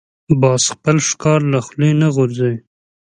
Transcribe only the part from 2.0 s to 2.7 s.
نه غورځوي